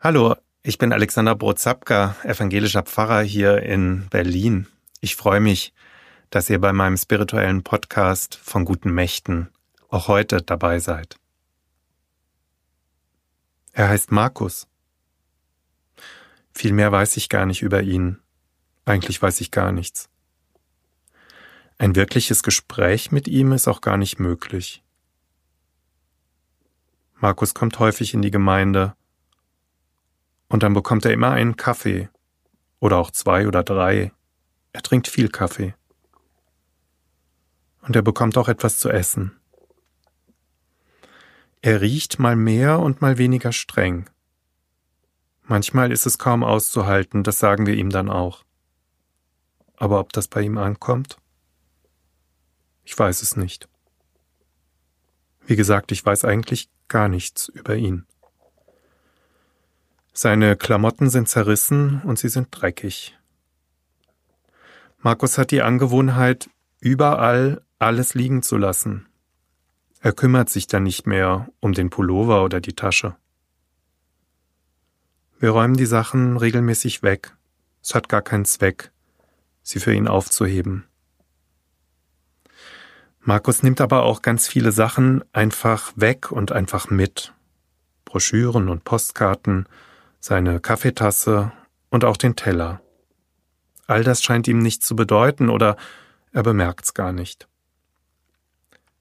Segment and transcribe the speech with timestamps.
[0.00, 4.68] Hallo, ich bin Alexander Brotzapka, evangelischer Pfarrer hier in Berlin.
[5.00, 5.74] Ich freue mich,
[6.30, 9.48] dass ihr bei meinem spirituellen Podcast von guten Mächten
[9.88, 11.16] auch heute dabei seid.
[13.72, 14.68] Er heißt Markus.
[16.54, 18.20] Viel mehr weiß ich gar nicht über ihn.
[18.84, 20.08] Eigentlich weiß ich gar nichts.
[21.76, 24.84] Ein wirkliches Gespräch mit ihm ist auch gar nicht möglich.
[27.16, 28.94] Markus kommt häufig in die Gemeinde,
[30.48, 32.08] und dann bekommt er immer einen Kaffee.
[32.80, 34.12] Oder auch zwei oder drei.
[34.72, 35.74] Er trinkt viel Kaffee.
[37.82, 39.38] Und er bekommt auch etwas zu essen.
[41.60, 44.08] Er riecht mal mehr und mal weniger streng.
[45.42, 48.44] Manchmal ist es kaum auszuhalten, das sagen wir ihm dann auch.
[49.76, 51.16] Aber ob das bei ihm ankommt?
[52.84, 53.68] Ich weiß es nicht.
[55.46, 58.06] Wie gesagt, ich weiß eigentlich gar nichts über ihn.
[60.20, 63.16] Seine Klamotten sind zerrissen und sie sind dreckig.
[64.98, 69.06] Markus hat die Angewohnheit, überall alles liegen zu lassen.
[70.00, 73.14] Er kümmert sich dann nicht mehr um den Pullover oder die Tasche.
[75.38, 77.36] Wir räumen die Sachen regelmäßig weg.
[77.80, 78.90] Es hat gar keinen Zweck,
[79.62, 80.84] sie für ihn aufzuheben.
[83.20, 87.34] Markus nimmt aber auch ganz viele Sachen einfach weg und einfach mit.
[88.04, 89.68] Broschüren und Postkarten,
[90.20, 91.52] seine Kaffeetasse
[91.90, 92.80] und auch den Teller.
[93.86, 95.76] All das scheint ihm nicht zu bedeuten oder
[96.32, 97.48] er bemerkt's gar nicht.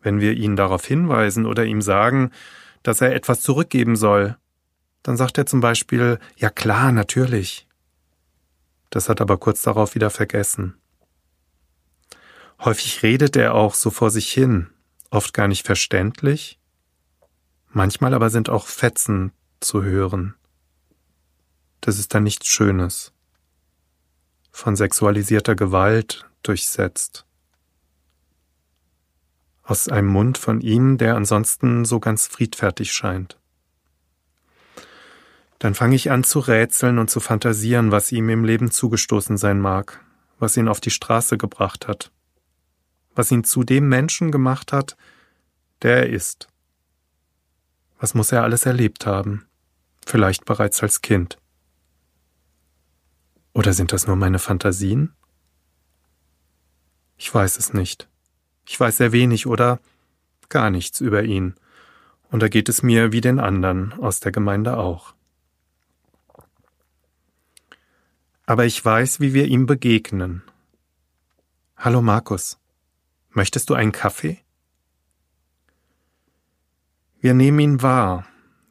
[0.00, 2.30] Wenn wir ihn darauf hinweisen oder ihm sagen,
[2.82, 4.36] dass er etwas zurückgeben soll,
[5.02, 7.66] dann sagt er zum Beispiel, ja klar, natürlich.
[8.88, 10.76] Das hat aber kurz darauf wieder vergessen.
[12.60, 14.68] Häufig redet er auch so vor sich hin,
[15.10, 16.58] oft gar nicht verständlich,
[17.68, 20.34] manchmal aber sind auch Fetzen zu hören
[21.80, 23.12] das ist dann nichts Schönes,
[24.50, 27.24] von sexualisierter Gewalt durchsetzt.
[29.62, 33.38] Aus einem Mund von ihm, der ansonsten so ganz friedfertig scheint.
[35.60, 39.60] Dann fange ich an zu rätseln und zu fantasieren, was ihm im Leben zugestoßen sein
[39.60, 40.00] mag,
[40.38, 42.10] was ihn auf die Straße gebracht hat,
[43.14, 44.96] was ihn zu dem Menschen gemacht hat,
[45.82, 46.48] der er ist.
[47.98, 49.46] Was muss er alles erlebt haben,
[50.06, 51.36] vielleicht bereits als Kind.
[53.52, 55.12] Oder sind das nur meine Fantasien?
[57.16, 58.08] Ich weiß es nicht.
[58.66, 59.80] Ich weiß sehr wenig oder
[60.48, 61.54] gar nichts über ihn,
[62.30, 65.14] und da geht es mir wie den anderen aus der Gemeinde auch.
[68.46, 70.42] Aber ich weiß, wie wir ihm begegnen.
[71.76, 72.58] Hallo Markus,
[73.30, 74.38] möchtest du einen Kaffee?
[77.20, 78.26] Wir nehmen ihn wahr,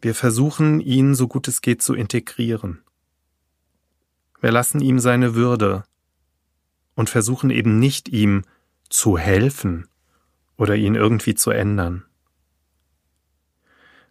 [0.00, 2.82] wir versuchen ihn so gut es geht zu integrieren.
[4.40, 5.84] Wir lassen ihm seine Würde
[6.94, 8.42] und versuchen eben nicht ihm
[8.88, 9.88] zu helfen
[10.56, 12.04] oder ihn irgendwie zu ändern.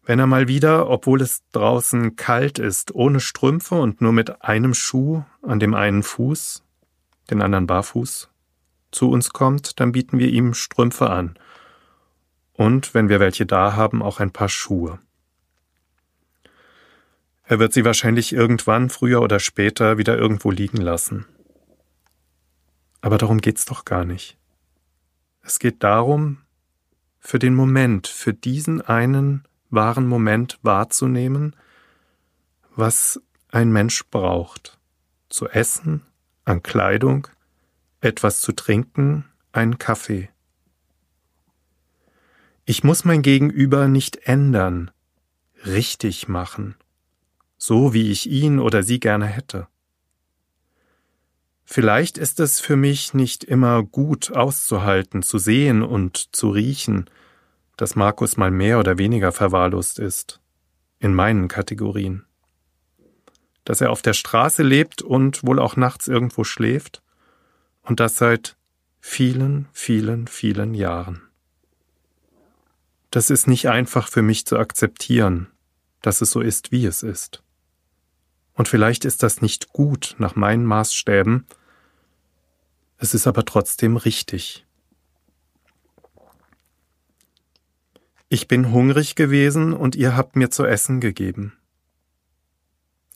[0.03, 4.73] Wenn er mal wieder, obwohl es draußen kalt ist, ohne Strümpfe und nur mit einem
[4.73, 6.63] Schuh an dem einen Fuß,
[7.29, 8.29] den anderen barfuß,
[8.91, 11.37] zu uns kommt, dann bieten wir ihm Strümpfe an.
[12.53, 14.99] Und wenn wir welche da haben, auch ein paar Schuhe.
[17.49, 21.25] Er wird sie wahrscheinlich irgendwann, früher oder später, wieder irgendwo liegen lassen.
[23.01, 24.37] Aber darum geht's doch gar nicht.
[25.41, 26.43] Es geht darum,
[27.17, 31.55] für den Moment, für diesen einen wahren Moment wahrzunehmen,
[32.75, 34.77] was ein Mensch braucht.
[35.27, 36.05] Zu essen,
[36.45, 37.27] an Kleidung,
[37.99, 40.29] etwas zu trinken, einen Kaffee.
[42.65, 44.91] Ich muss mein Gegenüber nicht ändern,
[45.65, 46.75] richtig machen
[47.59, 49.67] so wie ich ihn oder sie gerne hätte.
[51.65, 57.07] Vielleicht ist es für mich nicht immer gut auszuhalten, zu sehen und zu riechen,
[57.77, 60.39] dass Markus mal mehr oder weniger verwahrlost ist,
[60.97, 62.25] in meinen Kategorien.
[63.65, 67.03] Dass er auf der Straße lebt und wohl auch nachts irgendwo schläft,
[67.83, 68.55] und das seit
[68.99, 71.21] vielen, vielen, vielen Jahren.
[73.11, 75.47] Das ist nicht einfach für mich zu akzeptieren,
[76.01, 77.43] dass es so ist, wie es ist.
[78.59, 81.47] Und vielleicht ist das nicht gut nach meinen Maßstäben,
[82.97, 84.65] es ist aber trotzdem richtig.
[88.27, 91.53] Ich bin hungrig gewesen und ihr habt mir zu essen gegeben.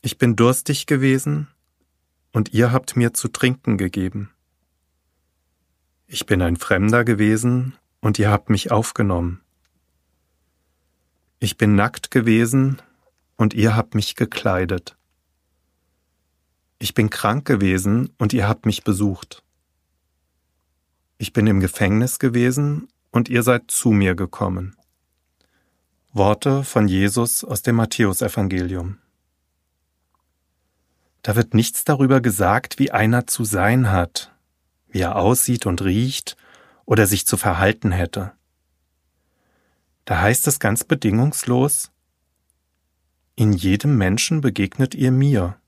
[0.00, 1.48] Ich bin durstig gewesen
[2.32, 4.30] und ihr habt mir zu trinken gegeben.
[6.06, 9.42] Ich bin ein Fremder gewesen und ihr habt mich aufgenommen.
[11.38, 12.80] Ich bin nackt gewesen
[13.36, 14.96] und ihr habt mich gekleidet.
[16.84, 19.42] Ich bin krank gewesen und ihr habt mich besucht.
[21.16, 24.76] Ich bin im Gefängnis gewesen und ihr seid zu mir gekommen.
[26.12, 28.98] Worte von Jesus aus dem Matthäusevangelium.
[31.22, 34.36] Da wird nichts darüber gesagt, wie einer zu sein hat,
[34.88, 36.36] wie er aussieht und riecht
[36.84, 38.32] oder sich zu verhalten hätte.
[40.04, 41.92] Da heißt es ganz bedingungslos,
[43.36, 45.58] in jedem Menschen begegnet ihr mir,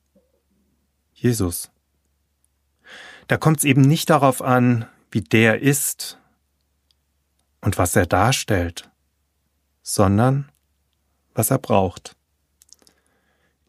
[1.16, 1.70] Jesus.
[3.26, 6.18] Da kommt es eben nicht darauf an, wie der ist
[7.60, 8.90] und was er darstellt,
[9.82, 10.52] sondern
[11.34, 12.16] was er braucht.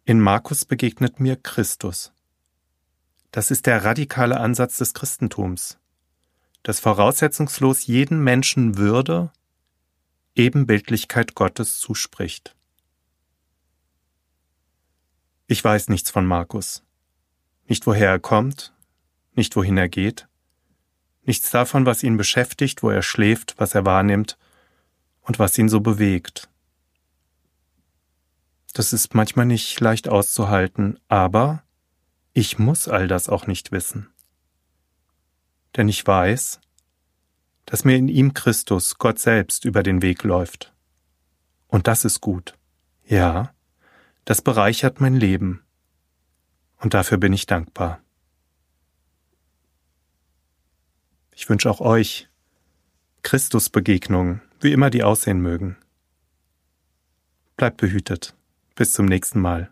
[0.06, 2.12] In Markus begegnet mir Christus.
[3.32, 5.78] Das ist der radikale Ansatz des Christentums,
[6.64, 9.32] das voraussetzungslos jeden Menschen Würde,
[10.36, 12.56] Ebenbildlichkeit Gottes zuspricht.
[15.48, 16.84] Ich weiß nichts von Markus,
[17.68, 18.74] nicht woher er kommt,
[19.34, 20.28] nicht wohin er geht,
[21.24, 24.38] nichts davon, was ihn beschäftigt, wo er schläft, was er wahrnimmt
[25.22, 26.50] und was ihn so bewegt.
[28.74, 31.64] Das ist manchmal nicht leicht auszuhalten, aber
[32.34, 34.10] ich muss all das auch nicht wissen.
[35.76, 36.60] Denn ich weiß,
[37.66, 40.74] dass mir in ihm Christus, Gott selbst, über den Weg läuft.
[41.68, 42.54] Und das ist gut.
[43.04, 43.54] Ja,
[44.26, 45.64] das bereichert mein Leben.
[46.80, 48.00] Und dafür bin ich dankbar.
[51.34, 52.28] Ich wünsche auch euch
[53.24, 55.78] Christusbegegnungen, wie immer die aussehen mögen.
[57.58, 58.36] Bleibt behütet.
[58.76, 59.72] Bis zum nächsten Mal.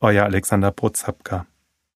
[0.00, 1.46] Euer Alexander Brutzapka.